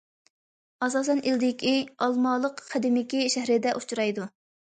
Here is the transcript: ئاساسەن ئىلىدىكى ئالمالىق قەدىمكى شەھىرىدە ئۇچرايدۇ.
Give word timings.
ئاساسەن 0.87 1.21
ئىلىدىكى 1.23 1.73
ئالمالىق 2.07 2.65
قەدىمكى 2.73 3.23
شەھىرىدە 3.37 3.77
ئۇچرايدۇ. 3.83 4.29